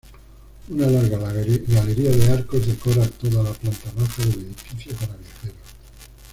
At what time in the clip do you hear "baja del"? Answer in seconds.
3.95-4.45